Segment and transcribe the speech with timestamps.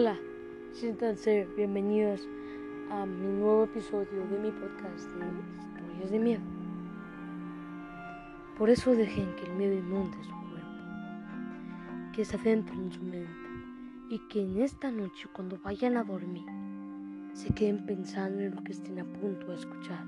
[0.00, 0.16] Hola,
[0.70, 2.28] siéntanse bienvenidos
[2.88, 5.26] a mi nuevo episodio de mi podcast de
[5.58, 6.42] historias de miedo.
[8.56, 13.48] Por eso dejen que el miedo inunde su cuerpo, que se adentre en su mente
[14.08, 16.46] y que en esta noche cuando vayan a dormir
[17.32, 20.04] se queden pensando en lo que estén a punto de escuchar.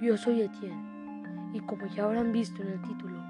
[0.00, 3.20] Yo soy Etienne y como ya habrán visto en el título,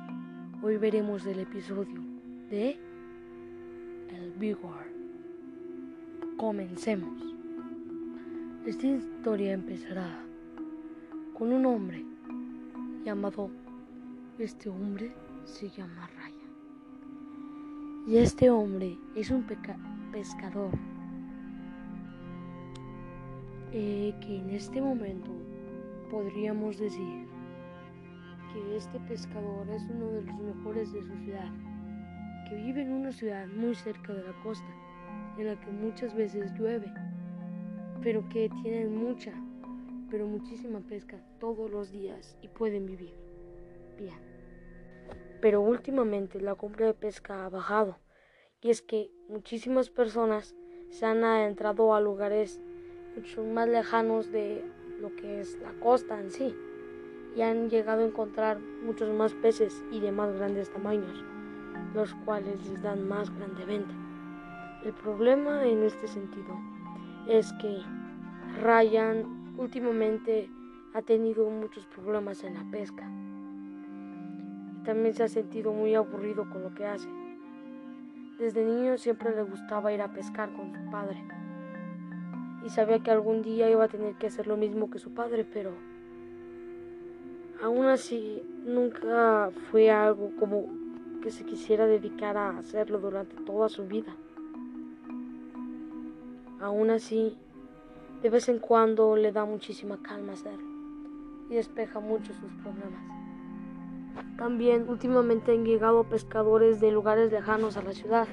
[0.60, 2.02] hoy veremos el episodio
[2.50, 2.91] de
[4.42, 4.84] Vigor.
[6.36, 7.22] Comencemos.
[8.66, 10.20] Esta historia empezará
[11.32, 12.04] con un hombre
[13.04, 13.50] llamado,
[14.40, 18.08] este hombre se llama Ryan.
[18.08, 19.46] Y este hombre es un
[20.10, 20.72] pescador
[23.70, 25.30] eh, que en este momento
[26.10, 27.28] podríamos decir
[28.52, 31.52] que este pescador es uno de los mejores de su ciudad,
[32.48, 34.68] que vive en una ciudad muy cerca de la costa,
[35.38, 36.92] en la que muchas veces llueve,
[38.02, 39.32] pero que tienen mucha,
[40.10, 43.14] pero muchísima pesca todos los días y pueden vivir
[43.96, 44.18] bien.
[45.40, 47.98] Pero últimamente la compra de pesca ha bajado,
[48.60, 50.54] y es que muchísimas personas
[50.90, 52.60] se han adentrado a lugares
[53.16, 54.64] mucho más lejanos de
[55.00, 56.54] lo que es la costa en sí
[57.34, 61.24] y han llegado a encontrar muchos más peces y de más grandes tamaños,
[61.94, 63.94] los cuales les dan más grande venta.
[64.84, 66.58] El problema en este sentido
[67.28, 67.78] es que
[68.62, 70.50] Ryan últimamente
[70.94, 73.04] ha tenido muchos problemas en la pesca.
[74.84, 77.08] También se ha sentido muy aburrido con lo que hace.
[78.38, 81.22] Desde niño siempre le gustaba ir a pescar con su padre
[82.64, 85.44] y sabía que algún día iba a tener que hacer lo mismo que su padre,
[85.44, 85.72] pero
[87.62, 90.81] aún así nunca fue algo como
[91.22, 94.14] que se quisiera dedicar a hacerlo durante toda su vida.
[96.60, 97.36] Aún así,
[98.22, 100.68] de vez en cuando le da muchísima calma hacerlo
[101.48, 103.02] y despeja mucho sus problemas.
[104.36, 108.28] También últimamente han llegado pescadores de lugares lejanos a la ciudad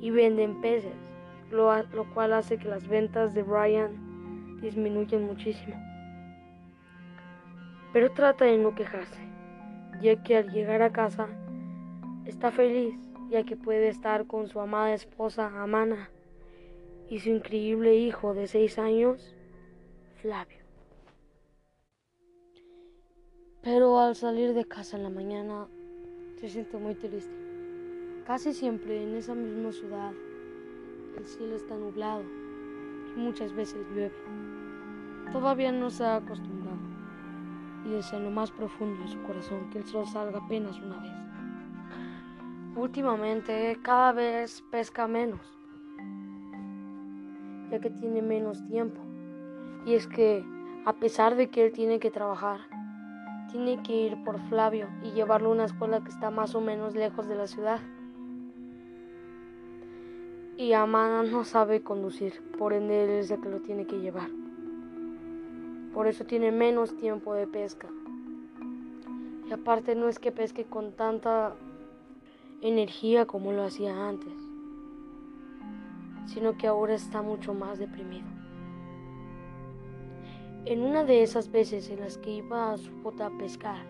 [0.00, 1.14] y venden peces
[1.50, 5.76] lo, cual hace que las ventas de Brian disminuyan muchísimo.
[7.92, 9.20] Pero trata de no quejarse,
[10.00, 11.28] ya que al llegar a casa
[12.26, 12.94] está feliz,
[13.30, 16.10] ya que puede estar con su amada esposa Amana
[17.08, 19.34] y su increíble hijo de seis años,
[20.20, 20.64] Flavio.
[23.62, 25.66] Pero al salir de casa en la mañana
[26.36, 27.34] se siente muy triste.
[28.26, 30.12] Casi siempre en esa misma ciudad
[31.16, 34.14] el cielo está nublado y muchas veces llueve.
[35.32, 36.78] Todavía no se ha acostumbrado
[37.86, 41.00] y desea en lo más profundo de su corazón que el sol salga apenas una
[41.00, 41.23] vez.
[42.76, 45.40] Últimamente cada vez pesca menos,
[47.70, 49.00] ya que tiene menos tiempo.
[49.86, 50.44] Y es que
[50.84, 52.60] a pesar de que él tiene que trabajar,
[53.50, 56.94] tiene que ir por Flavio y llevarlo a una escuela que está más o menos
[56.94, 57.80] lejos de la ciudad
[60.56, 64.30] y Amana no sabe conducir, por ende él es el que lo tiene que llevar.
[65.92, 67.88] Por eso tiene menos tiempo de pesca.
[69.48, 71.54] Y aparte no es que pesque con tanta
[72.64, 74.32] energía como lo hacía antes,
[76.24, 78.26] sino que ahora está mucho más deprimido.
[80.64, 83.84] En una de esas veces en las que iba a su bota a pescar,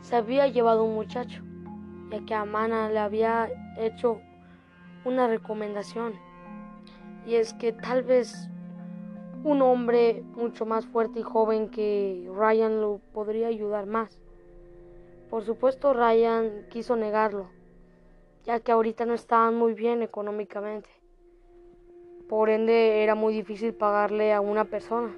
[0.00, 1.44] se había llevado un muchacho,
[2.10, 3.48] ya que Amana le había
[3.78, 4.20] hecho
[5.04, 6.14] una recomendación.
[7.24, 8.50] Y es que tal vez
[9.44, 14.18] un hombre mucho más fuerte y joven que Ryan lo podría ayudar más.
[15.28, 17.59] Por supuesto Ryan quiso negarlo,
[18.44, 20.88] ya que ahorita no estaban muy bien económicamente.
[22.28, 25.10] Por ende era muy difícil pagarle a una persona.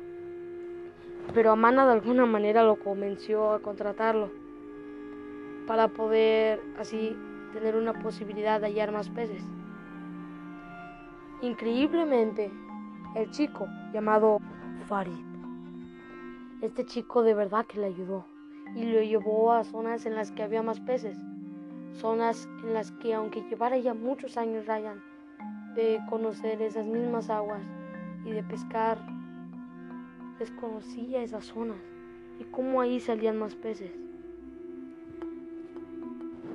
[1.35, 4.31] Pero Amana de alguna manera lo convenció a contratarlo
[5.67, 7.17] para poder así
[7.53, 9.43] tener una posibilidad de hallar más peces.
[11.43, 12.51] Increíblemente,
[13.15, 14.39] el chico llamado
[14.89, 15.25] Farid,
[16.61, 18.25] este chico de verdad que le ayudó
[18.75, 21.19] y lo llevó a zonas en las que había más peces,
[21.95, 25.03] zonas en las que aunque llevara ya muchos años Ryan
[25.75, 27.63] de conocer esas mismas aguas
[28.25, 28.99] y de pescar,
[30.39, 31.79] desconocía esas zonas
[32.39, 33.91] y cómo ahí salían más peces.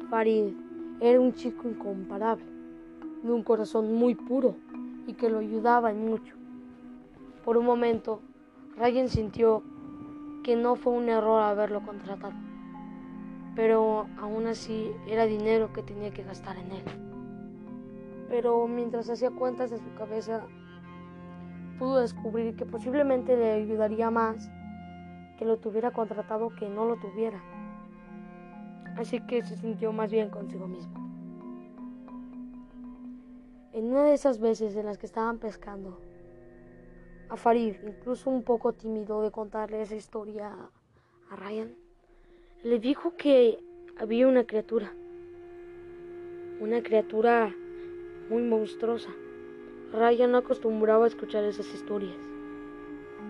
[0.09, 0.53] Farid
[0.99, 2.45] era un chico incomparable,
[3.23, 4.55] de un corazón muy puro
[5.05, 6.35] y que lo ayudaba en mucho.
[7.43, 8.21] Por un momento,
[8.77, 9.63] Ryan sintió
[10.43, 12.33] que no fue un error haberlo contratado,
[13.57, 16.83] pero aún así era dinero que tenía que gastar en él.
[18.29, 20.45] pero mientras hacía cuentas en su cabeza,
[21.79, 24.47] pudo descubrir que posiblemente le ayudaría más
[25.39, 27.41] que lo tuviera contratado que no lo tuviera.
[28.95, 30.93] Así que se sintió más bien consigo mismo.
[33.73, 35.99] En una de esas veces en las que estaban pescando,
[37.29, 40.51] a Farid, incluso un poco tímido de contarle esa historia
[41.31, 41.86] a Ryan,
[42.63, 43.59] le dijo que
[43.97, 44.93] había una criatura,
[46.59, 47.53] una criatura
[48.29, 49.09] muy monstruosa.
[49.93, 52.17] Ryan no acostumbraba a escuchar esas historias,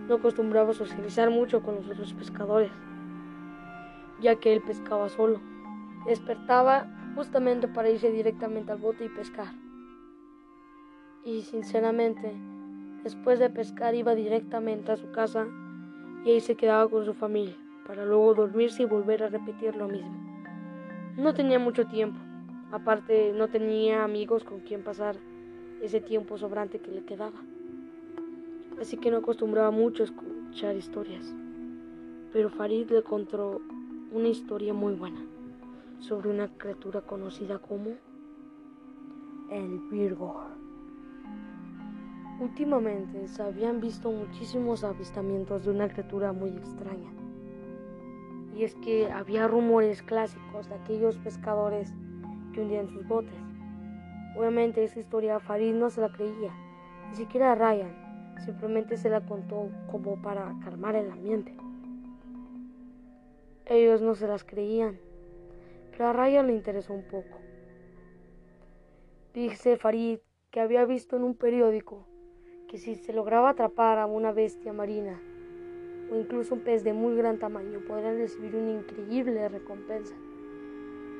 [0.08, 2.72] no acostumbraba a socializar mucho con los otros pescadores,
[4.20, 5.40] ya que él pescaba solo.
[6.06, 9.52] Despertaba justamente para irse directamente al bote y pescar.
[11.24, 12.34] Y sinceramente,
[13.04, 15.46] Después de pescar iba directamente a su casa
[16.24, 17.56] y ahí se quedaba con su familia,
[17.88, 20.14] para luego dormirse y volver a repetir lo mismo.
[21.16, 22.20] No tenía mucho tiempo,
[22.70, 25.16] aparte no tenía amigos con quien pasar
[25.80, 27.40] ese tiempo sobrante que le quedaba.
[28.78, 31.34] Así que no acostumbraba mucho a escuchar historias.
[32.30, 33.62] Pero Farid le contó
[34.12, 35.24] una historia muy buena
[35.98, 37.92] sobre una criatura conocida como
[39.50, 40.42] el Virgo.
[42.38, 47.17] Últimamente se habían visto muchísimos avistamientos de una criatura muy extraña.
[48.58, 51.94] Y es que había rumores clásicos de aquellos pescadores
[52.52, 53.38] que hundían sus botes.
[54.36, 56.52] Obviamente esa historia Farid no se la creía,
[57.08, 61.56] ni siquiera Ryan, simplemente se la contó como para calmar el ambiente.
[63.64, 64.98] Ellos no se las creían,
[65.92, 67.38] pero a Ryan le interesó un poco.
[69.34, 70.18] Dice Farid
[70.50, 72.08] que había visto en un periódico
[72.66, 75.20] que si se lograba atrapar a una bestia marina
[76.10, 80.14] o incluso un pez de muy gran tamaño, podrían recibir una increíble recompensa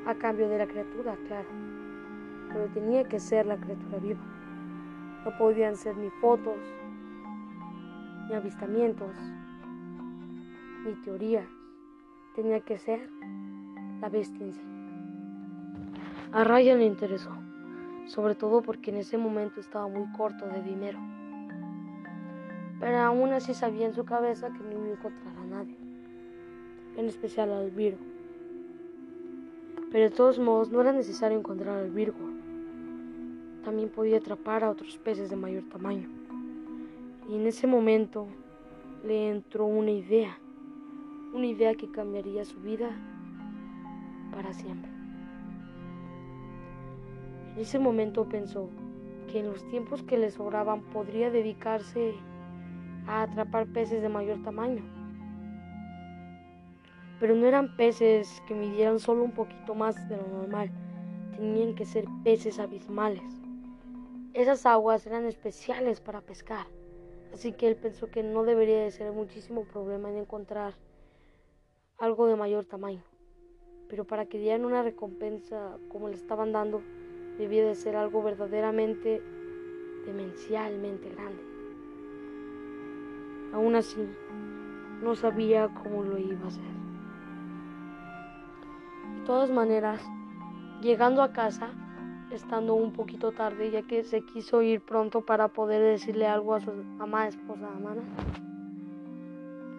[0.06, 1.48] a cambio de la criatura, claro.
[2.52, 4.20] Pero tenía que ser la criatura viva.
[5.24, 6.56] No podían ser ni fotos,
[8.28, 9.14] ni avistamientos,
[10.84, 11.48] ni teorías.
[12.34, 13.10] Tenía que ser
[14.00, 14.62] la bestia en sí.
[16.32, 17.30] A Ryan le interesó,
[18.06, 20.98] sobre todo porque en ese momento estaba muy corto de dinero
[22.80, 25.76] pero aún así sabía en su cabeza que no iba a encontrar a nadie,
[26.96, 28.04] en especial al Virgo.
[29.90, 32.18] Pero de todos modos no era necesario encontrar al Virgo.
[33.64, 36.08] También podía atrapar a otros peces de mayor tamaño.
[37.28, 38.26] Y en ese momento
[39.04, 40.38] le entró una idea,
[41.34, 42.90] una idea que cambiaría su vida
[44.32, 44.90] para siempre.
[47.54, 48.68] En ese momento pensó
[49.30, 52.14] que en los tiempos que le sobraban podría dedicarse
[53.08, 54.84] a atrapar peces de mayor tamaño.
[57.18, 60.70] Pero no eran peces que midieran solo un poquito más de lo normal,
[61.34, 63.24] tenían que ser peces abismales.
[64.34, 66.66] Esas aguas eran especiales para pescar,
[67.32, 70.74] así que él pensó que no debería de ser muchísimo problema en encontrar
[71.98, 73.02] algo de mayor tamaño.
[73.88, 76.82] Pero para que dieran una recompensa como le estaban dando,
[77.38, 79.22] debía de ser algo verdaderamente
[80.04, 81.47] demencialmente grande.
[83.52, 84.08] Aún así,
[85.02, 86.62] no sabía cómo lo iba a hacer.
[89.18, 90.02] De todas maneras,
[90.80, 91.68] llegando a casa,
[92.30, 96.60] estando un poquito tarde, ya que se quiso ir pronto para poder decirle algo a
[96.60, 98.02] su amada esposa Amana,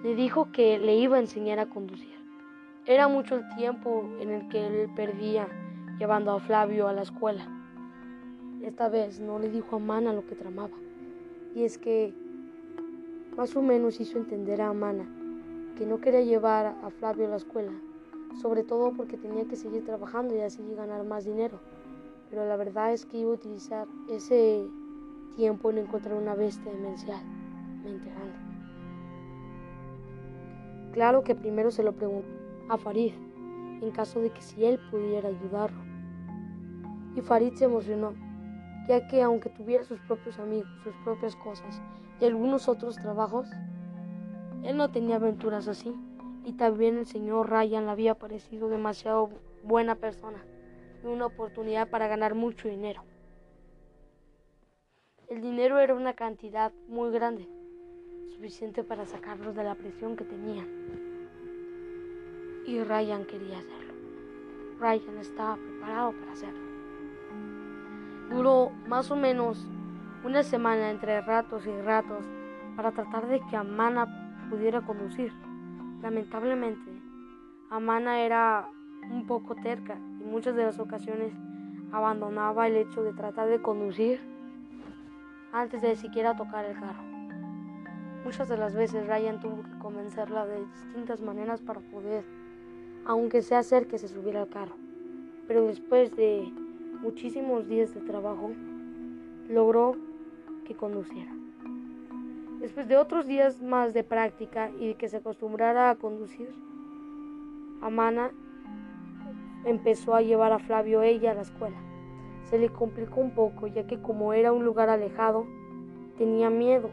[0.03, 2.17] le dijo que le iba a enseñar a conducir.
[2.85, 5.47] Era mucho el tiempo en el que él perdía
[5.99, 7.45] llevando a Flavio a la escuela.
[8.63, 10.77] Esta vez no le dijo a Amana lo que tramaba,
[11.55, 12.13] y es que
[13.39, 15.07] más o menos hizo entender a Amana
[15.77, 17.71] que no quería llevar a Flavio a la escuela,
[18.41, 21.57] sobre todo porque tenía que seguir trabajando y así ganar más dinero.
[22.29, 24.67] Pero la verdad es que iba a utilizar ese
[25.37, 28.39] tiempo en encontrar una bestia demencialmente grande.
[30.91, 32.27] Claro que primero se lo preguntó
[32.67, 33.13] a Farid,
[33.81, 35.79] en caso de que si él pudiera ayudarlo.
[37.15, 38.11] Y Farid se emocionó,
[38.89, 41.79] ya que aunque tuviera sus propios amigos, sus propias cosas
[42.19, 43.47] y algunos otros trabajos,
[44.63, 45.93] él no tenía aventuras así.
[46.43, 49.29] Y también el señor Ryan le había parecido demasiado
[49.63, 50.43] buena persona
[51.03, 53.03] y una oportunidad para ganar mucho dinero.
[55.27, 57.47] El dinero era una cantidad muy grande,
[58.33, 60.67] suficiente para sacarlos de la presión que tenían.
[62.65, 63.93] Y Ryan quería hacerlo.
[64.79, 66.68] Ryan estaba preparado para hacerlo.
[68.29, 69.67] Duró más o menos
[70.23, 72.25] una semana entre ratos y ratos
[72.75, 75.31] para tratar de que Amana pudiera conducir.
[76.01, 76.91] Lamentablemente,
[77.69, 78.67] Amana era
[79.09, 81.33] un poco terca y muchas de las ocasiones
[81.91, 84.19] abandonaba el hecho de tratar de conducir
[85.51, 87.03] antes de siquiera tocar el carro.
[88.23, 92.23] Muchas de las veces Ryan tuvo que convencerla de distintas maneras para poder,
[93.05, 94.75] aunque sea hacer que se subiera al carro.
[95.47, 96.53] Pero después de
[97.01, 98.51] muchísimos días de trabajo,
[99.49, 99.95] logró
[100.65, 101.31] que conduciera.
[102.59, 106.49] Después de otros días más de práctica y que se acostumbrara a conducir,
[107.81, 108.31] Amana
[109.65, 111.77] empezó a llevar a Flavio ella a la escuela.
[112.49, 115.45] Se le complicó un poco, ya que como era un lugar alejado,
[116.17, 116.89] tenía miedo,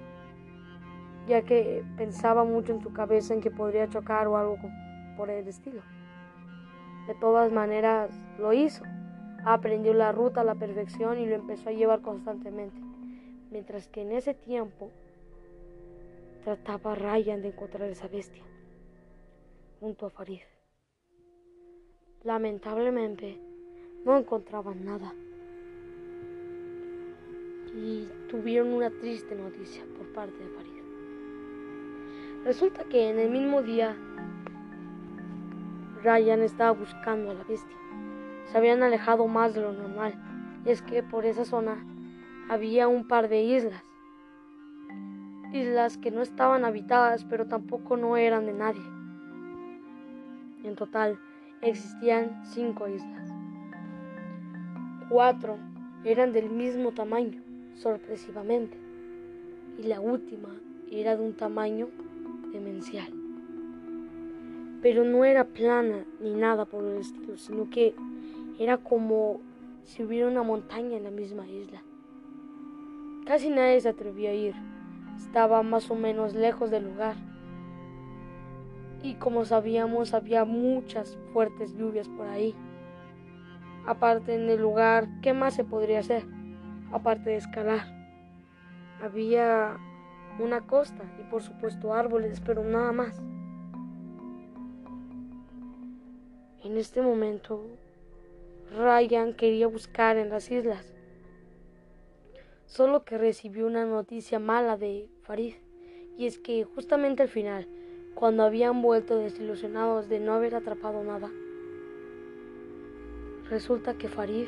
[1.27, 4.59] ya que pensaba mucho en su cabeza en que podría chocar o algo
[5.17, 5.83] por el estilo.
[7.09, 8.85] De todas maneras, lo hizo.
[9.49, 12.81] Aprendió la ruta a la perfección y lo empezó a llevar constantemente.
[13.53, 14.91] Mientras que en ese tiempo
[16.43, 18.43] trataba a Ryan de encontrar esa bestia
[19.79, 20.41] junto a Farid.
[22.25, 23.39] Lamentablemente,
[24.05, 25.15] no encontraban nada.
[27.73, 30.83] Y tuvieron una triste noticia por parte de Farid.
[32.45, 33.97] Resulta que en el mismo día,
[36.03, 37.77] Ryan estaba buscando a la bestia.
[38.47, 40.15] Se habían alejado más de lo normal.
[40.65, 41.85] Y es que por esa zona
[42.49, 43.83] había un par de islas.
[45.53, 48.83] Islas que no estaban habitadas, pero tampoco no eran de nadie.
[50.65, 51.19] En total,
[51.63, 53.31] existían cinco islas.
[55.09, 55.59] Cuatro
[56.05, 57.43] eran del mismo tamaño,
[57.75, 58.77] sorpresivamente,
[59.79, 60.49] y la última
[60.91, 61.89] era de un tamaño
[62.53, 63.13] demencial.
[64.83, 67.95] Pero no era plana ni nada por el estilo, sino que
[68.59, 69.41] era como
[69.83, 71.83] si hubiera una montaña en la misma isla.
[73.27, 74.55] Casi nadie se atrevía a ir,
[75.17, 77.17] estaba más o menos lejos del lugar
[79.07, 82.55] y como sabíamos había muchas fuertes lluvias por ahí.
[83.87, 86.25] Aparte en el lugar, ¿qué más se podría hacer?
[86.93, 87.87] Aparte de escalar.
[89.01, 89.77] Había
[90.41, 93.23] una costa y por supuesto árboles, pero nada más.
[96.65, 97.65] En este momento,
[98.77, 100.95] Ryan quería buscar en las islas,
[102.67, 105.55] solo que recibió una noticia mala de Farid,
[106.19, 107.67] y es que justamente al final
[108.15, 111.31] cuando habían vuelto desilusionados de no haber atrapado nada.
[113.49, 114.47] Resulta que Farid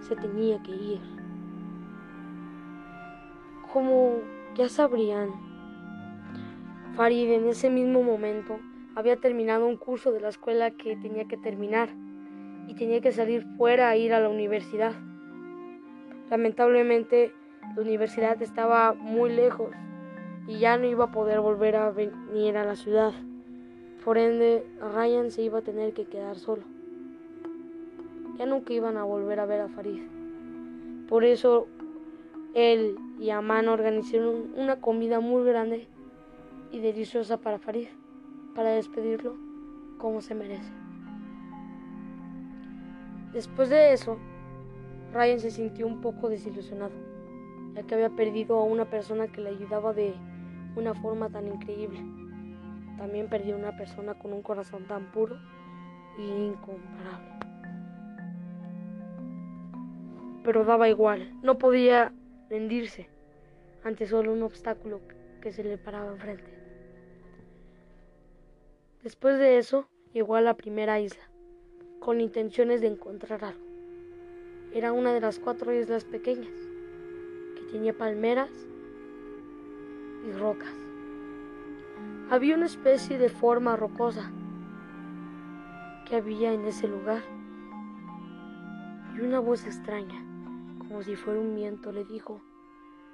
[0.00, 1.00] se tenía que ir.
[3.72, 4.20] Como
[4.54, 5.30] ya sabrían,
[6.94, 8.58] Farid en ese mismo momento
[8.96, 11.90] había terminado un curso de la escuela que tenía que terminar
[12.66, 14.94] y tenía que salir fuera a ir a la universidad.
[16.30, 17.32] Lamentablemente
[17.76, 19.70] la universidad estaba muy lejos
[20.48, 23.12] y ya no iba a poder volver a venir a la ciudad.
[24.02, 26.62] Por ende, Ryan se iba a tener que quedar solo.
[28.38, 30.02] Ya nunca iban a volver a ver a Farid.
[31.06, 31.66] Por eso,
[32.54, 35.86] él y Aman organizaron una comida muy grande
[36.72, 37.88] y deliciosa para Farid,
[38.56, 39.36] para despedirlo
[39.98, 40.72] como se merece.
[43.34, 44.16] Después de eso,
[45.12, 46.94] Ryan se sintió un poco desilusionado,
[47.74, 50.14] ya que había perdido a una persona que le ayudaba de
[50.74, 52.00] una forma tan increíble.
[52.96, 55.36] También perdió una persona con un corazón tan puro
[56.18, 57.36] e incomparable.
[60.44, 62.12] Pero daba igual, no podía
[62.48, 63.10] rendirse
[63.84, 65.00] ante solo un obstáculo
[65.42, 66.55] que se le paraba enfrente.
[69.06, 71.22] Después de eso, llegó a la primera isla,
[72.00, 73.64] con intenciones de encontrar algo.
[74.72, 76.52] Era una de las cuatro islas pequeñas,
[77.54, 78.50] que tenía palmeras
[80.26, 80.74] y rocas.
[82.30, 84.32] Había una especie de forma rocosa
[86.08, 87.22] que había en ese lugar
[89.14, 90.20] y una voz extraña,
[90.78, 92.42] como si fuera un viento, le dijo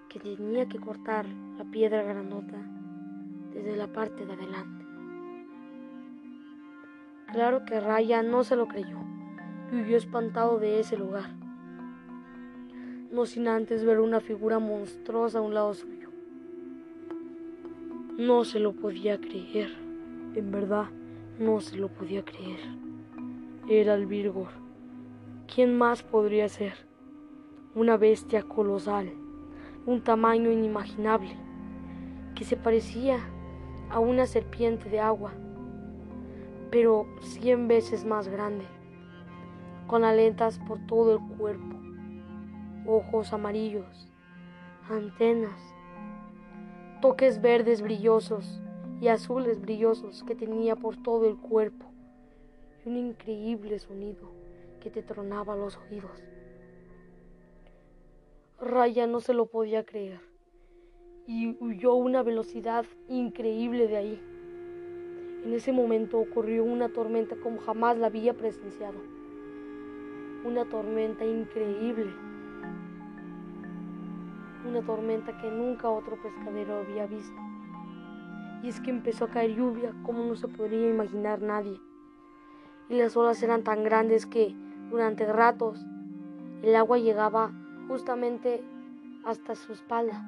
[0.08, 1.26] que tenía que cortar
[1.58, 2.56] la piedra granota
[3.52, 4.81] desde la parte de adelante.
[7.32, 8.98] Claro que Raya no se lo creyó
[9.72, 11.30] y huyó espantado de ese lugar,
[13.10, 16.10] no sin antes ver una figura monstruosa a un lado suyo.
[18.18, 19.70] No se lo podía creer.
[20.34, 20.86] En verdad,
[21.38, 22.60] no se lo podía creer.
[23.66, 24.48] Era el Virgor.
[25.52, 26.74] ¿Quién más podría ser?
[27.74, 29.10] Una bestia colosal,
[29.86, 31.34] un tamaño inimaginable,
[32.34, 33.20] que se parecía
[33.88, 35.32] a una serpiente de agua,
[36.72, 38.64] pero cien veces más grande,
[39.86, 41.76] con aletas por todo el cuerpo,
[42.84, 44.08] ojos amarillos,
[44.90, 45.72] antenas
[47.02, 48.62] toques verdes brillosos
[49.00, 51.84] y azules brillosos que tenía por todo el cuerpo
[52.84, 54.30] y un increíble sonido
[54.80, 56.22] que te tronaba los oídos.
[58.60, 60.20] Raya no se lo podía creer
[61.26, 64.31] y huyó a una velocidad increíble de ahí.
[65.44, 68.98] En ese momento ocurrió una tormenta como jamás la había presenciado.
[70.44, 72.12] Una tormenta increíble.
[74.64, 77.40] Una tormenta que nunca otro pescadero había visto.
[78.62, 81.80] Y es que empezó a caer lluvia como no se podría imaginar nadie.
[82.88, 84.54] Y las olas eran tan grandes que
[84.90, 85.84] durante ratos
[86.62, 87.50] el agua llegaba
[87.88, 88.62] justamente
[89.24, 90.24] hasta su espalda,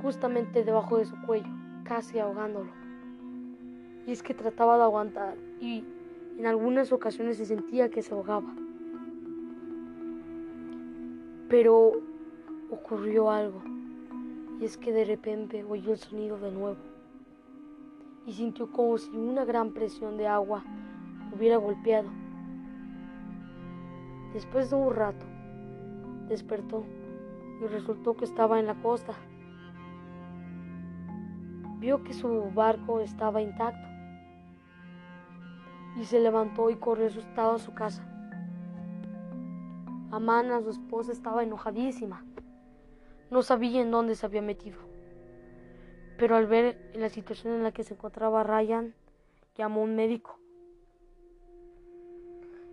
[0.00, 1.50] justamente debajo de su cuello,
[1.82, 2.79] casi ahogándolo.
[4.06, 5.84] Y es que trataba de aguantar y
[6.40, 8.48] en algunas ocasiones se sentía que se ahogaba.
[11.50, 11.92] Pero
[12.70, 13.60] ocurrió algo,
[14.58, 16.78] y es que de repente oyó el sonido de nuevo,
[18.24, 20.64] y sintió como si una gran presión de agua
[21.36, 22.08] hubiera golpeado.
[24.32, 25.26] Después de un rato,
[26.28, 26.84] despertó
[27.60, 29.12] y resultó que estaba en la costa.
[31.80, 33.89] Vio que su barco estaba intacto
[35.96, 38.04] y se levantó y corrió asustado a su casa.
[40.10, 42.24] Amana, su esposa, estaba enojadísima.
[43.30, 44.78] No sabía en dónde se había metido.
[46.18, 48.94] Pero al ver la situación en la que se encontraba Ryan,
[49.56, 50.38] llamó a un médico.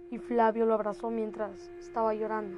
[0.10, 2.58] Y Flavio lo abrazó mientras estaba llorando.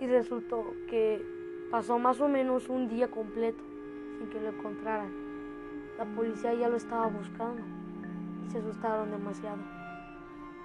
[0.00, 1.24] Y resultó que
[1.70, 3.62] pasó más o menos un día completo
[4.18, 5.12] sin que lo encontraran.
[5.96, 7.81] La policía ya lo estaba buscando
[8.52, 9.62] se asustaron demasiado.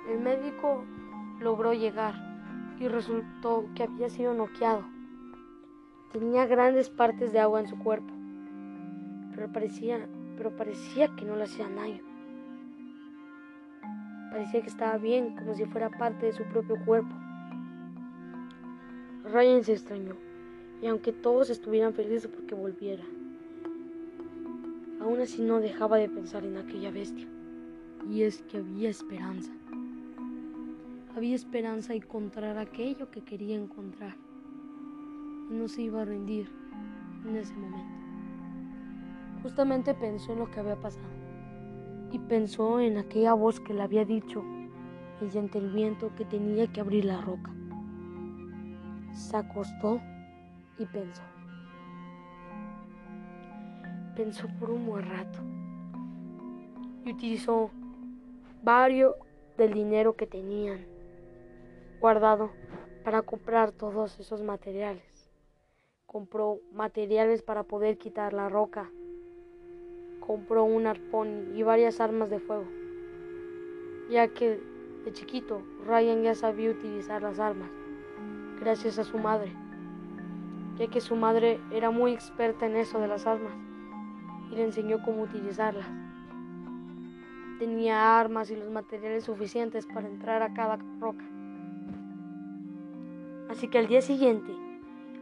[0.09, 0.83] El médico
[1.39, 2.15] logró llegar
[2.79, 4.83] y resultó que había sido noqueado.
[6.11, 8.13] Tenía grandes partes de agua en su cuerpo,
[9.33, 12.01] pero parecía, pero parecía que no le hacía daño.
[14.31, 17.15] Parecía que estaba bien, como si fuera parte de su propio cuerpo.
[19.31, 20.15] Ryan se extrañó,
[20.81, 23.03] y aunque todos estuvieran felices porque volviera,
[25.01, 27.27] aún así no dejaba de pensar en aquella bestia.
[28.09, 29.51] Y es que había esperanza.
[31.15, 34.15] Había esperanza de encontrar aquello que quería encontrar.
[35.49, 36.49] Y no se iba a rendir
[37.25, 37.97] en ese momento.
[39.43, 41.07] Justamente pensó en lo que había pasado.
[42.11, 44.43] Y pensó en aquella voz que le había dicho
[45.19, 47.51] mediante el viento que tenía que abrir la roca.
[49.11, 49.99] Se acostó
[50.77, 51.23] y pensó.
[54.15, 55.39] Pensó por un buen rato
[57.07, 57.71] y utilizó
[58.67, 59.15] varios
[59.57, 60.85] del dinero que tenían
[62.01, 62.51] guardado
[63.05, 65.31] para comprar todos esos materiales.
[66.05, 68.91] Compró materiales para poder quitar la roca.
[70.19, 72.65] Compró un arpón y varias armas de fuego.
[74.09, 74.59] Ya que
[75.05, 77.69] de chiquito Ryan ya sabía utilizar las armas,
[78.59, 79.53] gracias a su madre.
[80.77, 83.53] Ya que su madre era muy experta en eso de las armas
[84.51, 86.06] y le enseñó cómo utilizarlas.
[87.59, 91.25] Tenía armas y los materiales suficientes para entrar a cada roca.
[93.49, 94.53] Así que al día siguiente,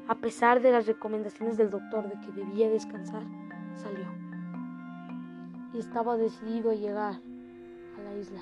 [0.08, 3.24] a pesar de las recomendaciones del doctor de que debía descansar,
[3.78, 4.06] salió.
[5.74, 8.42] Y estaba decidido a llegar a la isla.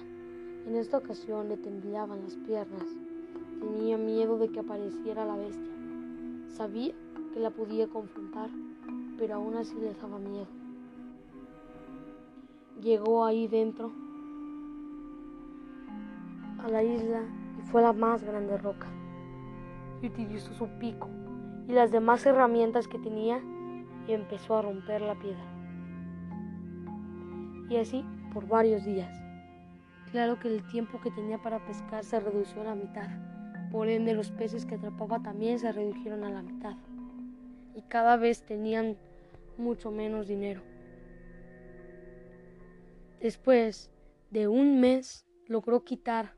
[0.65, 2.87] En esta ocasión le temblaban las piernas.
[3.59, 5.71] Tenía miedo de que apareciera la bestia.
[6.47, 6.93] Sabía
[7.33, 8.49] que la podía confrontar,
[9.17, 10.62] pero aún así le daba miedo.
[12.81, 13.91] Llegó ahí dentro
[16.59, 17.21] a la isla
[17.59, 18.87] y fue la más grande roca
[20.01, 21.09] y utilizó su pico
[21.67, 23.41] y las demás herramientas que tenía
[24.07, 25.43] y empezó a romper la piedra.
[27.69, 29.15] Y así por varios días.
[30.11, 33.09] Claro que el tiempo que tenía para pescar se redució a la mitad.
[33.71, 36.75] Por ende los peces que atrapaba también se redujeron a la mitad.
[37.75, 38.97] Y cada vez tenían
[39.57, 40.61] mucho menos dinero.
[43.23, 43.89] Después
[44.31, 46.35] de un mes logró quitar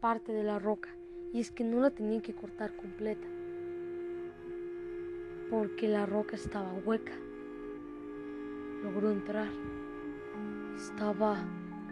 [0.00, 0.88] parte de la roca
[1.34, 3.26] y es que no la tenían que cortar completa
[5.50, 7.12] porque la roca estaba hueca.
[8.82, 9.50] Logró entrar.
[10.74, 11.44] Estaba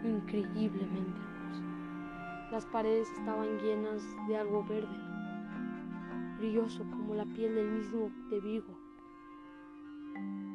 [0.03, 2.49] increíblemente hermosa.
[2.51, 4.97] Las paredes estaban llenas de algo verde,
[6.39, 8.79] brilloso como la piel del mismo de Vigo.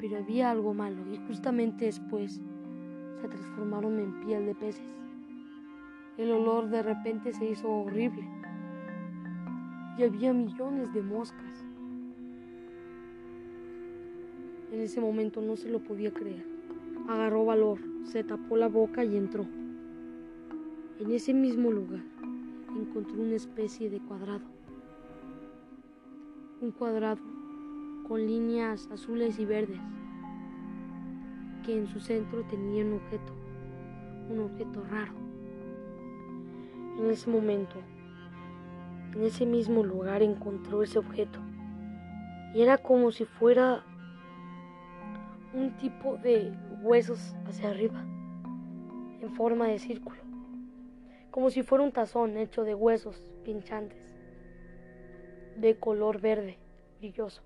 [0.00, 2.40] Pero había algo malo y justamente después
[3.20, 4.86] se transformaron en piel de peces.
[6.16, 8.28] El olor de repente se hizo horrible
[9.96, 11.64] y había millones de moscas.
[14.72, 16.44] En ese momento no se lo podía creer.
[17.08, 19.44] Agarró valor, se tapó la boca y entró.
[21.00, 22.02] En ese mismo lugar
[22.76, 24.44] encontró una especie de cuadrado.
[26.60, 27.20] Un cuadrado
[28.06, 29.80] con líneas azules y verdes
[31.72, 33.32] en su centro tenía un objeto,
[34.30, 35.12] un objeto raro.
[36.98, 37.76] En ese momento,
[39.14, 41.40] en ese mismo lugar encontró ese objeto
[42.54, 43.84] y era como si fuera
[45.54, 46.52] un tipo de
[46.82, 48.04] huesos hacia arriba,
[49.20, 50.20] en forma de círculo,
[51.30, 54.14] como si fuera un tazón hecho de huesos pinchantes,
[55.56, 56.58] de color verde,
[56.98, 57.42] brilloso.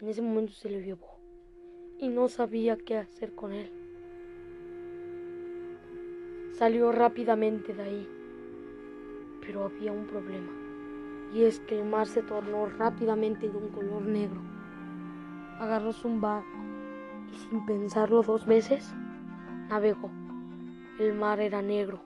[0.00, 1.09] En ese momento se le llevó
[2.00, 3.70] y no sabía qué hacer con él.
[6.52, 8.08] Salió rápidamente de ahí,
[9.42, 10.50] pero había un problema,
[11.34, 14.40] y es que el mar se tornó rápidamente de un color negro.
[15.58, 16.48] Agarró su barco
[17.30, 18.94] y sin pensarlo dos veces,
[19.68, 20.10] navegó.
[20.98, 22.02] El mar era negro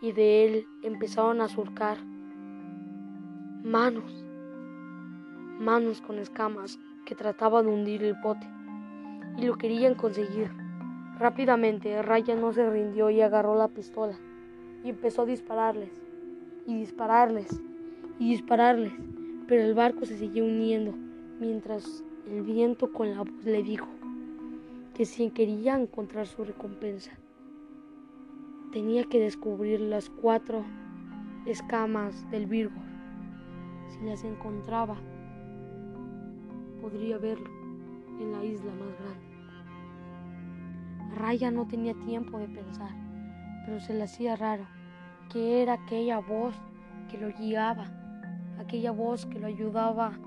[0.00, 1.98] y de él empezaron a surcar
[3.64, 4.24] manos,
[5.58, 8.48] manos con escamas que trataban de hundir el bote
[9.36, 10.50] y lo querían conseguir.
[11.18, 14.18] Rápidamente Ryan no se rindió y agarró la pistola
[14.84, 15.90] y empezó a dispararles
[16.66, 17.60] y dispararles
[18.18, 18.92] y dispararles,
[19.46, 20.94] pero el barco se siguió uniendo
[21.40, 23.88] mientras el viento con la voz le dijo
[24.94, 27.12] que si quería encontrar su recompensa,
[28.72, 30.64] tenía que descubrir las cuatro
[31.46, 32.80] escamas del Virgo.
[33.88, 34.96] Si las encontraba,
[36.80, 37.61] podría verlo
[38.18, 39.32] en la isla más grande.
[41.16, 42.90] Raya no tenía tiempo de pensar,
[43.64, 44.66] pero se le hacía raro
[45.30, 46.54] que era aquella voz
[47.10, 47.86] que lo guiaba,
[48.58, 50.18] aquella voz que lo ayudaba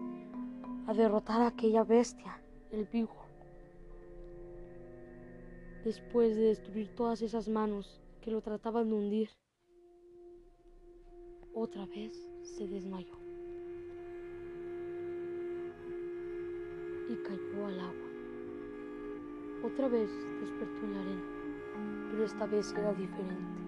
[0.88, 2.40] a derrotar a aquella bestia,
[2.72, 3.26] el Vigo.
[5.84, 9.30] Después de destruir todas esas manos que lo trataban de hundir,
[11.54, 12.12] otra vez
[12.44, 13.25] se desmayó
[17.24, 18.06] cayó al agua.
[19.64, 20.10] Otra vez
[20.42, 21.22] despertó en la arena,
[22.12, 23.62] pero esta vez era diferente.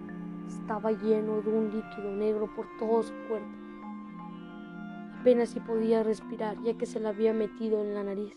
[0.46, 3.48] Estaba lleno de un líquido negro por todo su cuerpo.
[5.20, 8.36] Apenas si podía respirar ya que se le había metido en la nariz.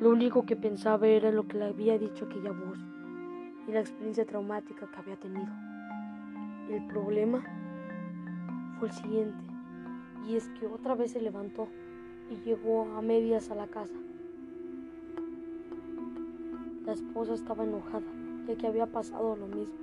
[0.00, 2.78] Lo único que pensaba era lo que le había dicho aquella voz
[3.68, 5.52] y la experiencia traumática que había tenido.
[6.70, 7.44] El problema
[8.78, 9.44] fue el siguiente,
[10.26, 11.68] y es que otra vez se levantó
[12.30, 13.98] y llegó a medias a la casa.
[16.86, 18.06] La esposa estaba enojada,
[18.46, 19.74] ya que había pasado lo mismo.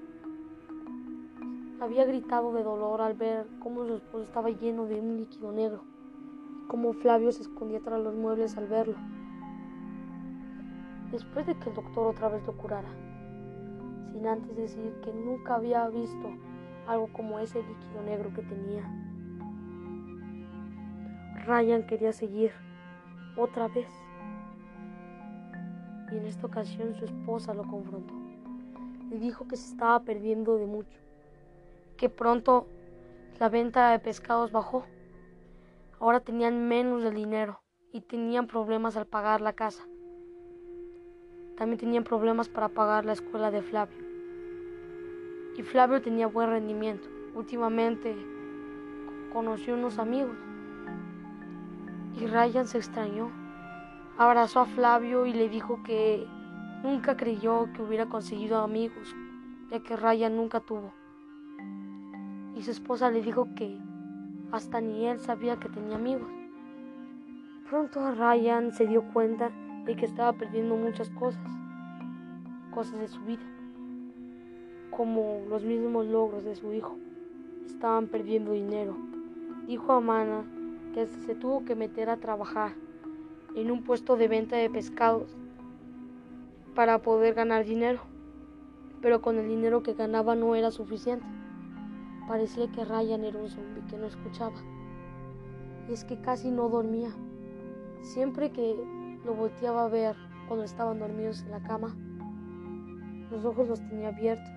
[1.80, 5.82] Había gritado de dolor al ver cómo su esposo estaba lleno de un líquido negro,
[6.68, 8.96] cómo Flavio se escondía tras los muebles al verlo.
[11.12, 12.90] Después de que el doctor otra vez lo curara,
[14.12, 16.30] sin antes decir que nunca había visto
[16.88, 19.07] algo como ese líquido negro que tenía.
[21.48, 22.52] Ryan quería seguir
[23.38, 23.88] otra vez
[26.12, 28.14] y en esta ocasión su esposa lo confrontó.
[29.10, 31.00] Le dijo que se estaba perdiendo de mucho,
[31.96, 32.68] que pronto
[33.40, 34.84] la venta de pescados bajó.
[36.02, 37.62] Ahora tenían menos de dinero
[37.94, 39.88] y tenían problemas al pagar la casa.
[41.56, 44.06] También tenían problemas para pagar la escuela de Flavio.
[45.58, 47.08] Y Flavio tenía buen rendimiento.
[47.36, 48.16] Últimamente
[49.32, 50.47] conoció unos amigos.
[52.20, 53.32] Y Ryan se extrañó
[54.18, 56.26] abrazó a Flavio y le dijo que
[56.84, 59.16] nunca creyó que hubiera conseguido amigos,
[59.70, 60.92] ya que Ryan nunca tuvo.
[62.56, 63.78] Y su esposa le dijo que
[64.52, 66.30] hasta ni él sabía que tenía amigos.
[67.70, 69.52] Pronto Ryan se dio cuenta
[69.86, 71.52] de que estaba perdiendo muchas cosas,
[72.74, 73.46] cosas de su vida,
[74.90, 76.98] como los mismos logros de su hijo.
[77.66, 78.96] Estaban perdiendo dinero.
[79.68, 80.44] Dijo a Mana
[80.94, 82.74] que se tuvo que meter a trabajar
[83.56, 85.36] en un puesto de venta de pescados
[86.76, 88.02] para poder ganar dinero,
[89.02, 91.26] pero con el dinero que ganaba no era suficiente.
[92.28, 94.58] Parecía que Ryan era un zombie que no escuchaba.
[95.90, 97.10] Y es que casi no dormía.
[98.02, 98.76] Siempre que
[99.26, 100.16] lo volteaba a ver
[100.48, 101.96] cuando estaban dormidos en la cama,
[103.32, 104.50] los ojos los tenía abiertos,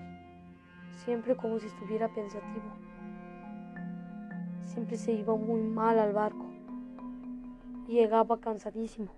[1.04, 2.89] siempre como si estuviera pensativo.
[4.72, 6.46] Siempre se iba muy mal al barco
[7.88, 9.08] llegaba cansadísimo.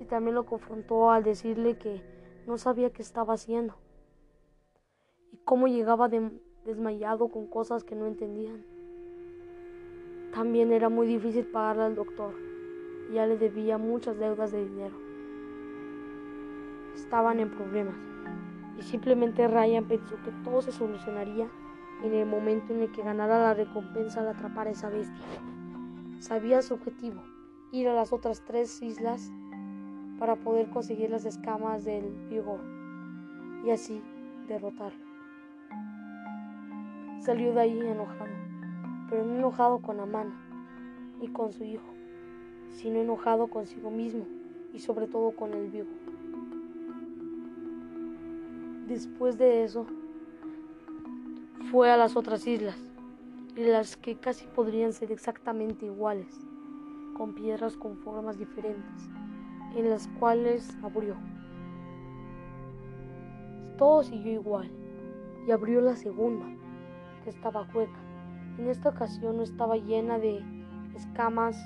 [0.00, 2.02] Y también lo confrontó al decirle que
[2.48, 3.74] no sabía qué estaba haciendo
[5.32, 6.10] y cómo llegaba
[6.64, 8.64] desmayado con cosas que no entendían.
[10.34, 12.34] También era muy difícil pagarle al doctor
[13.12, 14.96] ya le debía muchas deudas de dinero.
[16.96, 17.94] Estaban en problemas
[18.78, 21.48] y simplemente Ryan pensó que todo se solucionaría
[22.02, 25.24] en el momento en el que ganara la recompensa al atrapar a esa bestia.
[26.20, 27.22] Sabía su objetivo,
[27.72, 29.30] ir a las otras tres islas
[30.18, 32.60] para poder conseguir las escamas del vigor
[33.64, 34.02] y así
[34.48, 35.04] derrotarlo.
[37.20, 38.30] Salió de ahí enojado,
[39.10, 40.34] pero no enojado con Amana
[41.20, 41.92] ni con su hijo,
[42.70, 44.26] sino enojado consigo mismo
[44.72, 45.88] y sobre todo con el vivo.
[48.86, 49.86] Después de eso,
[51.70, 52.78] fue a las otras islas,
[53.56, 56.46] en las que casi podrían ser exactamente iguales,
[57.16, 59.08] con piedras con formas diferentes,
[59.74, 61.16] en las cuales abrió.
[63.78, 64.70] Todo siguió igual,
[65.46, 66.46] y abrió la segunda,
[67.24, 67.98] que estaba hueca.
[68.58, 70.42] En esta ocasión no estaba llena de
[70.94, 71.56] escamas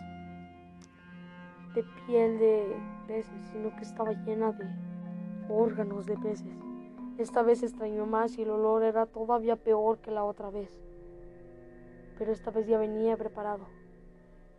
[1.75, 4.67] de piel de peces, sino que estaba llena de
[5.49, 6.70] órganos de peces.
[7.21, 10.71] Esta vez extrañó más y el olor era todavía peor que la otra vez.
[12.19, 13.67] Pero esta vez ya venía preparado.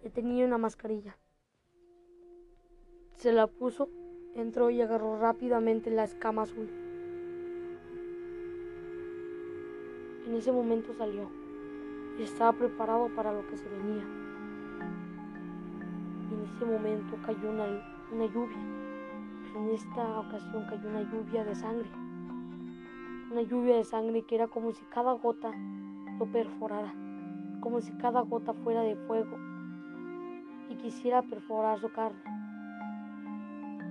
[0.04, 1.18] Ya tenía una mascarilla.
[3.16, 3.90] Se la puso,
[4.36, 6.70] entró y agarró rápidamente la escama azul.
[10.28, 11.30] En ese momento salió
[12.18, 14.06] y estaba preparado para lo que se venía
[16.34, 17.66] en ese momento cayó una,
[18.12, 18.58] una lluvia.
[19.56, 21.90] En esta ocasión cayó una lluvia de sangre.
[23.32, 25.54] Una lluvia de sangre que era como si cada gota
[26.20, 26.94] lo perforara,
[27.62, 29.38] como si cada gota fuera de fuego
[30.70, 32.20] y quisiera perforar su carne.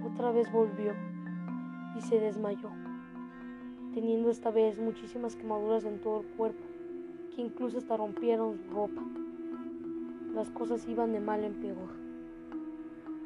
[0.05, 0.93] Otra vez volvió
[1.97, 2.69] y se desmayó,
[3.95, 6.63] teniendo esta vez muchísimas quemaduras en todo el cuerpo,
[7.35, 9.03] que incluso hasta rompieron su ropa.
[10.35, 11.89] Las cosas iban de mal en peor.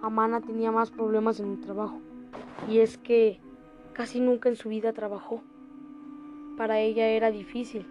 [0.00, 1.98] Amana tenía más problemas en el trabajo.
[2.68, 3.40] Y es que
[3.94, 5.42] casi nunca en su vida trabajó.
[6.56, 7.86] Para ella era difícil.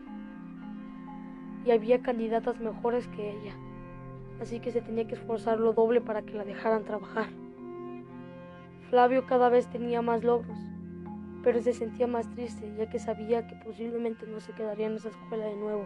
[1.66, 3.54] Y había candidatas mejores que ella.
[4.42, 7.28] Así que se tenía que esforzar lo doble para que la dejaran trabajar.
[8.90, 10.58] Flavio cada vez tenía más logros,
[11.44, 15.10] pero se sentía más triste ya que sabía que posiblemente no se quedaría en esa
[15.10, 15.86] escuela de nuevo.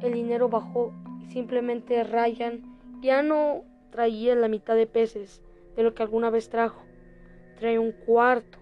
[0.00, 2.62] El dinero bajó y simplemente Ryan
[3.02, 5.42] ya no traía la mitad de peces
[5.76, 6.82] de lo que alguna vez trajo.
[7.58, 8.59] Traía un cuarto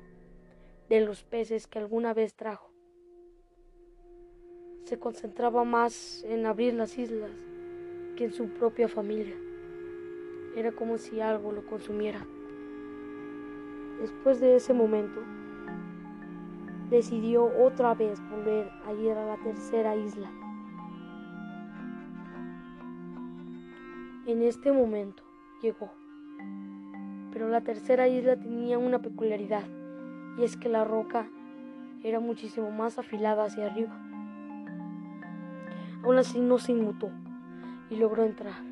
[0.88, 2.70] de los peces que alguna vez trajo.
[4.85, 7.31] Se concentraba más en abrir las islas
[8.16, 9.37] que en su propia familia.
[10.57, 12.27] Era como si algo lo consumiera.
[14.01, 15.20] Después de ese momento,
[16.88, 20.31] decidió otra vez volver a ir a la tercera isla.
[24.27, 25.22] En este momento
[25.61, 25.90] llegó.
[27.31, 29.64] Pero la tercera isla tenía una peculiaridad,
[30.38, 31.29] y es que la roca
[32.05, 33.98] era muchísimo más afilada hacia arriba.
[36.05, 37.11] Aún así no se inmutó
[37.90, 38.62] y logró entrar.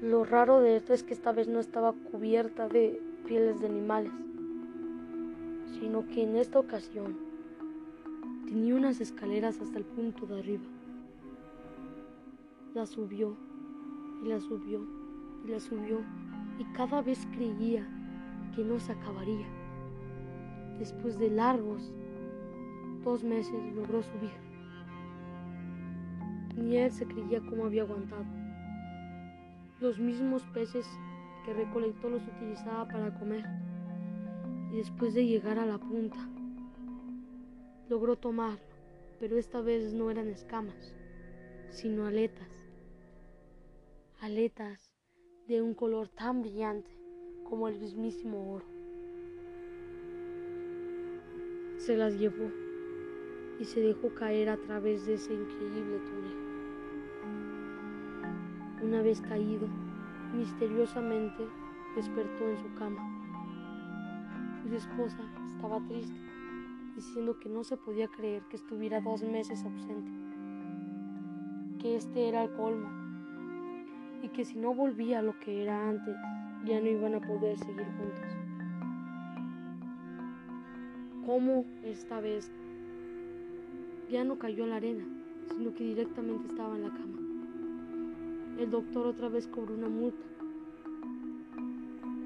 [0.00, 4.12] Lo raro de esto es que esta vez no estaba cubierta de pieles de animales,
[5.80, 7.16] sino que en esta ocasión
[8.46, 10.64] tenía unas escaleras hasta el punto de arriba.
[12.74, 13.36] La subió
[14.22, 14.86] y la subió
[15.44, 16.00] y la subió
[16.58, 17.86] y cada vez creía
[18.54, 19.63] que no se acabaría.
[20.78, 21.92] Después de largos
[23.04, 24.32] dos meses logró subir.
[26.56, 28.24] Ni él se creía cómo había aguantado.
[29.80, 30.86] Los mismos peces
[31.44, 33.44] que recolectó los utilizaba para comer.
[34.72, 36.18] Y después de llegar a la punta,
[37.88, 38.58] logró tomarlo,
[39.20, 40.94] pero esta vez no eran escamas,
[41.70, 42.64] sino aletas
[44.24, 44.94] aletas
[45.48, 46.90] de un color tan brillante
[47.46, 48.73] como el mismísimo oro.
[51.84, 52.50] Se las llevó
[53.60, 56.34] y se dejó caer a través de ese increíble túnel.
[58.82, 59.68] Una vez caído,
[60.34, 61.46] misteriosamente
[61.94, 63.02] despertó en su cama.
[64.66, 65.18] Su esposa
[65.54, 66.18] estaba triste,
[66.96, 70.10] diciendo que no se podía creer que estuviera dos meses ausente,
[71.82, 72.88] que este era el colmo
[74.22, 76.16] y que si no volvía a lo que era antes,
[76.64, 78.33] ya no iban a poder seguir juntos.
[81.26, 82.52] ¿Cómo esta vez
[84.10, 85.04] ya no cayó en la arena,
[85.48, 87.18] sino que directamente estaba en la cama?
[88.58, 90.26] El doctor otra vez cobró una multa.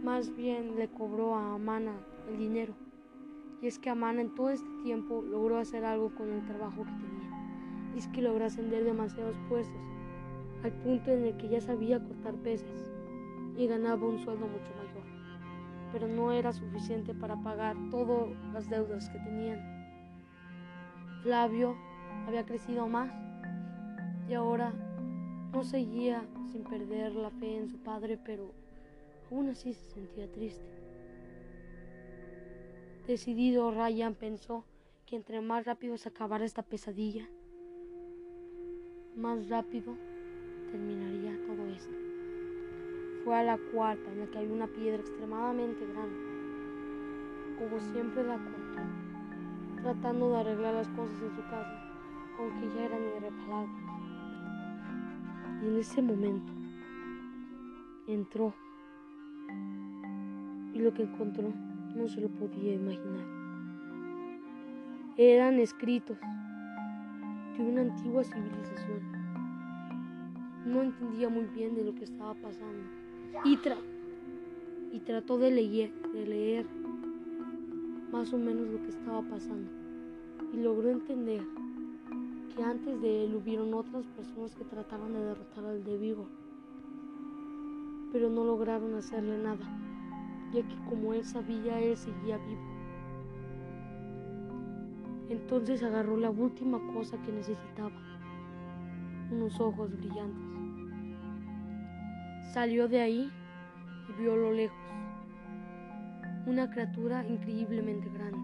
[0.02, 1.92] Más bien le cobró a Amana
[2.28, 2.74] el dinero.
[3.62, 6.90] Y es que Amana en todo este tiempo logró hacer algo con el trabajo que
[6.90, 7.94] tenía.
[7.94, 9.80] Y es que logró ascender demasiados puestos
[10.64, 12.92] al punto en el que ya sabía cortar peces
[13.56, 14.88] y ganaba un sueldo mucho mayor.
[15.92, 19.61] Pero no era suficiente para pagar todas las deudas que tenían.
[21.22, 21.77] Flavio
[22.27, 23.11] había crecido más
[24.29, 24.72] y ahora
[25.53, 28.53] no seguía sin perder la fe en su padre, pero
[29.31, 30.66] aún así se sentía triste.
[33.07, 34.64] Decidido, Ryan pensó
[35.07, 37.27] que entre más rápido se acabara esta pesadilla,
[39.16, 39.96] más rápido
[40.70, 42.17] terminaría todo esto.
[43.24, 46.18] Fue a la cuarta en la que había una piedra extremadamente grande.
[47.59, 51.78] Como siempre la cortó, tratando de arreglar las cosas en su casa,
[52.38, 53.85] aunque ya eran irreparables.
[55.62, 56.52] Y en ese momento
[58.07, 58.54] entró
[60.72, 61.52] y lo que encontró
[61.96, 63.26] no se lo podía imaginar.
[65.16, 66.16] Eran escritos
[67.57, 69.00] de una antigua civilización.
[70.64, 72.97] No entendía muy bien de lo que estaba pasando
[73.45, 73.59] y,
[74.93, 76.67] y trató de leer, de leer
[78.11, 79.71] más o menos lo que estaba pasando
[80.53, 81.43] y logró entender
[82.55, 86.27] que antes de él hubieron otras personas que trataban de derrotar al de Vigo,
[88.12, 89.64] pero no lograron hacerle nada,
[90.53, 92.79] ya que como él sabía, él seguía vivo.
[95.29, 98.01] Entonces agarró la última cosa que necesitaba,
[99.31, 100.47] unos ojos brillantes.
[102.52, 103.30] Salió de ahí
[104.08, 104.78] y vio a lo lejos
[106.46, 108.38] una criatura increíblemente grande,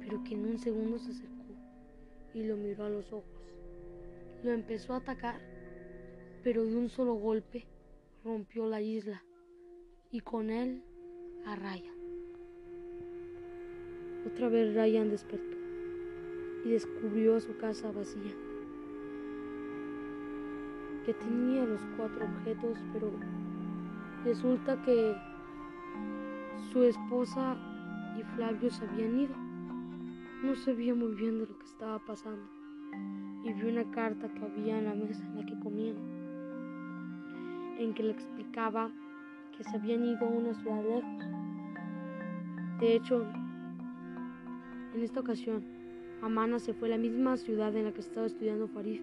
[0.00, 1.54] pero que en un segundo se acercó
[2.32, 3.54] y lo miró a los ojos.
[4.42, 5.40] Lo empezó a atacar,
[6.42, 7.66] pero de un solo golpe
[8.24, 9.22] rompió la isla
[10.10, 10.82] y con él
[11.44, 11.96] a Ryan.
[14.26, 15.56] Otra vez Ryan despertó
[16.64, 18.34] y descubrió su casa vacía,
[21.04, 23.10] que tenía los cuatro objetos, pero
[24.24, 25.16] resulta que
[26.72, 27.56] su esposa
[28.18, 29.34] y Flavio se habían ido.
[30.42, 32.42] No sabía muy bien de lo que estaba pasando
[33.44, 35.96] y vi una carta que había en la mesa en la que comían,
[37.78, 38.90] en que le explicaba
[39.56, 41.24] que se habían ido a una ciudad lejos.
[42.80, 43.26] De hecho,
[44.94, 45.64] en esta ocasión,
[46.22, 49.00] Amana se fue a la misma ciudad en la que estaba estudiando Farid,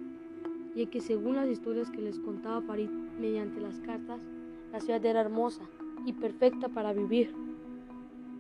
[0.76, 4.20] y que según las historias que les contaba Farid mediante las cartas,
[4.72, 5.64] la ciudad era hermosa
[6.06, 7.34] y perfecta para vivir.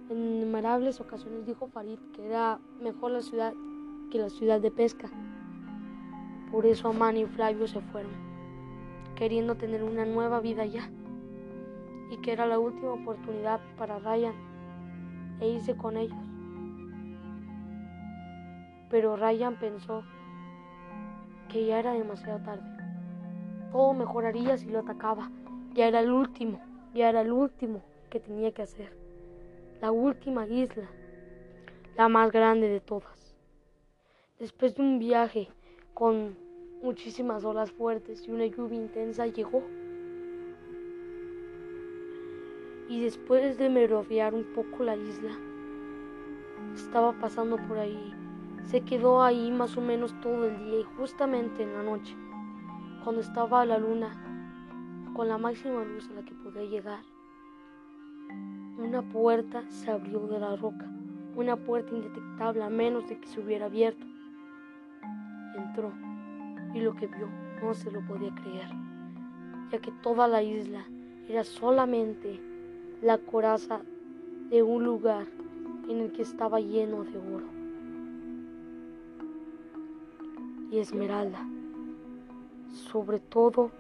[0.09, 3.53] En innumerables ocasiones dijo Farid que era mejor la ciudad
[4.09, 5.09] que la ciudad de pesca.
[6.51, 8.11] Por eso Amán y Flavio se fueron,
[9.15, 10.89] queriendo tener una nueva vida allá,
[12.09, 14.33] y que era la última oportunidad para Ryan
[15.41, 16.17] e irse con ellos.
[18.89, 20.03] Pero Ryan pensó
[21.49, 22.63] que ya era demasiado tarde.
[23.71, 25.29] Todo mejoraría si lo atacaba.
[25.73, 26.61] Ya era el último,
[26.93, 28.99] ya era el último que tenía que hacer
[29.81, 30.89] la última isla,
[31.95, 33.35] la más grande de todas.
[34.37, 35.47] Después de un viaje
[35.93, 36.37] con
[36.81, 39.63] muchísimas olas fuertes y una lluvia intensa llegó.
[42.89, 45.31] Y después de merodear un poco la isla,
[46.75, 48.18] estaba pasando por ahí.
[48.65, 52.15] Se quedó ahí más o menos todo el día y justamente en la noche,
[53.03, 54.11] cuando estaba la luna
[55.15, 57.03] con la máxima luz a la que podía llegar,
[58.77, 60.85] una puerta se abrió de la roca,
[61.35, 64.05] una puerta indetectable a menos de que se hubiera abierto.
[65.55, 65.91] Entró
[66.73, 67.27] y lo que vio
[67.61, 68.69] no se lo podía creer,
[69.71, 70.85] ya que toda la isla
[71.27, 72.39] era solamente
[73.01, 73.81] la coraza
[74.49, 75.25] de un lugar
[75.87, 77.58] en el que estaba lleno de oro
[80.71, 81.45] y esmeralda,
[82.91, 83.71] sobre todo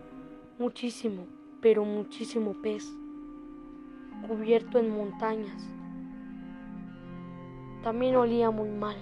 [0.57, 1.25] muchísimo,
[1.61, 2.91] pero muchísimo pez
[4.27, 5.69] cubierto en montañas.
[7.83, 8.97] También olía muy mal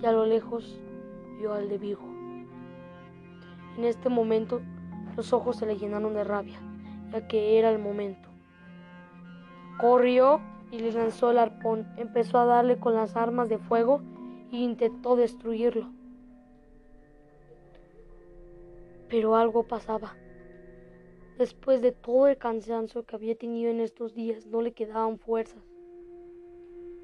[0.00, 0.78] y a lo lejos
[1.38, 2.02] vio al de Vigo.
[3.76, 4.62] En este momento
[5.16, 6.58] los ojos se le llenaron de rabia,
[7.12, 8.28] ya que era el momento.
[9.78, 14.00] Corrió y le lanzó el arpón, empezó a darle con las armas de fuego
[14.50, 15.95] e intentó destruirlo.
[19.08, 20.16] Pero algo pasaba.
[21.38, 25.62] Después de todo el cansancio que había tenido en estos días, no le quedaban fuerzas.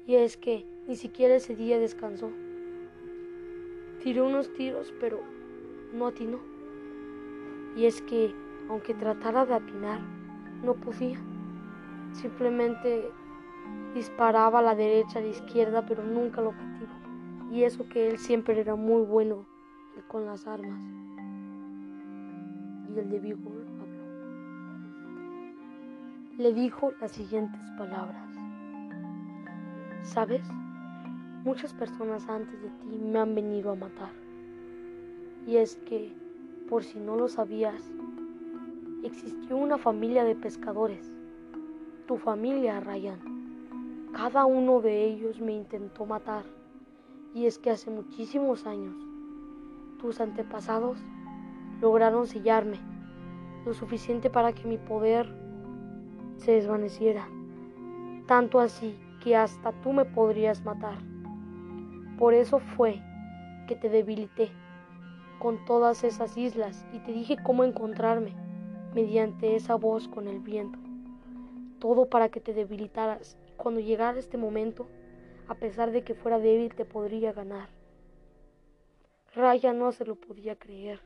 [0.05, 2.29] Y es que ni siquiera ese día descansó.
[4.01, 5.21] Tiró unos tiros, pero
[5.93, 6.39] no atinó.
[7.77, 8.33] Y es que,
[8.69, 10.01] aunque tratara de atinar,
[10.63, 11.19] no podía.
[12.11, 13.09] Simplemente
[13.93, 16.91] disparaba a la derecha, a la izquierda, pero nunca al objetivo.
[17.51, 19.45] Y eso que él siempre era muy bueno
[20.07, 20.81] con las armas.
[22.93, 23.63] Y el de vigor
[26.37, 28.27] le dijo las siguientes palabras.
[30.03, 30.41] ¿Sabes?
[31.43, 34.11] Muchas personas antes de ti me han venido a matar.
[35.47, 36.11] Y es que,
[36.69, 37.91] por si no lo sabías,
[39.03, 41.11] existió una familia de pescadores.
[42.07, 43.19] Tu familia, Ryan.
[44.13, 46.45] Cada uno de ellos me intentó matar.
[47.33, 48.95] Y es que hace muchísimos años,
[49.99, 50.99] tus antepasados
[51.83, 52.79] lograron sellarme
[53.65, 55.27] lo suficiente para que mi poder
[56.37, 57.27] se desvaneciera.
[58.25, 60.97] Tanto así que hasta tú me podrías matar.
[62.17, 63.01] Por eso fue
[63.67, 64.49] que te debilité
[65.39, 68.33] con todas esas islas y te dije cómo encontrarme
[68.93, 70.79] mediante esa voz con el viento.
[71.79, 73.37] Todo para que te debilitaras.
[73.57, 74.87] Cuando llegara este momento,
[75.49, 77.67] a pesar de que fuera débil, te podría ganar.
[79.35, 81.01] Raya no se lo podía creer.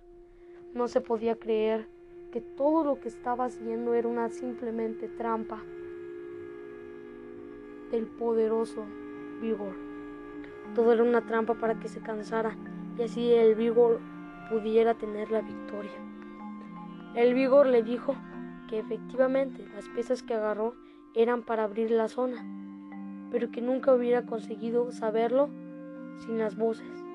[0.73, 1.87] No se podía creer
[2.31, 5.63] que todo lo que estaba haciendo era una simplemente trampa
[7.91, 8.85] del poderoso
[9.41, 9.73] vigor.
[10.75, 12.55] Todo era una trampa para que se cansara
[12.97, 13.99] y así el vigor
[14.49, 15.91] pudiera tener la victoria.
[17.15, 18.15] El vigor le dijo
[18.69, 20.75] que efectivamente las piezas que agarró
[21.15, 22.45] eran para abrir la zona,
[23.31, 25.49] pero que nunca hubiera conseguido saberlo
[26.19, 27.06] sin las voces.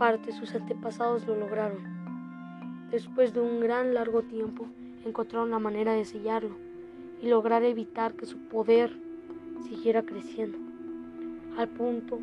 [0.00, 2.88] Aparte, sus antepasados lo lograron.
[2.90, 4.66] Después de un gran largo tiempo,
[5.04, 6.56] encontraron la manera de sellarlo
[7.20, 8.96] y lograr evitar que su poder
[9.62, 10.56] siguiera creciendo,
[11.58, 12.18] al punto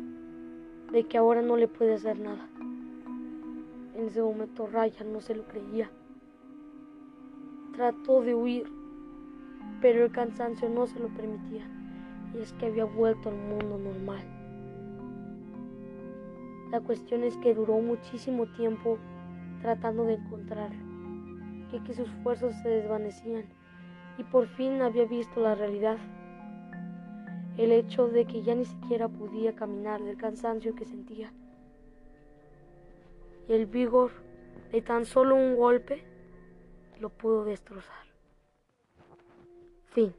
[0.90, 2.48] de que ahora no le puede hacer nada.
[3.94, 5.88] En ese momento Ryan no se lo creía.
[7.74, 8.66] Trató de huir,
[9.80, 11.64] pero el cansancio no se lo permitía,
[12.34, 14.37] y es que había vuelto al mundo normal.
[16.70, 18.98] La cuestión es que duró muchísimo tiempo
[19.62, 20.78] tratando de encontrarlo,
[21.72, 23.44] y que sus fuerzas se desvanecían
[24.18, 25.96] y por fin había visto la realidad.
[27.56, 31.32] El hecho de que ya ni siquiera podía caminar del cansancio que sentía.
[33.48, 34.10] Y el vigor
[34.72, 36.04] de tan solo un golpe
[37.00, 38.06] lo pudo destrozar.
[39.86, 40.12] Fin.